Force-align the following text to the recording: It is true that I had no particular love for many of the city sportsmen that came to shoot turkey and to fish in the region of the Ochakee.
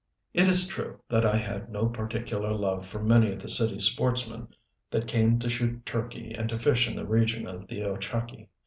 It 0.33 0.47
is 0.49 0.67
true 0.67 0.99
that 1.09 1.27
I 1.27 1.37
had 1.37 1.69
no 1.69 1.87
particular 1.87 2.53
love 2.55 2.87
for 2.87 3.03
many 3.03 3.33
of 3.33 3.39
the 3.39 3.47
city 3.47 3.77
sportsmen 3.79 4.47
that 4.89 5.05
came 5.05 5.37
to 5.37 5.47
shoot 5.47 5.85
turkey 5.85 6.33
and 6.33 6.49
to 6.49 6.57
fish 6.57 6.87
in 6.89 6.95
the 6.95 7.05
region 7.05 7.45
of 7.45 7.67
the 7.67 7.81
Ochakee. 7.83 8.47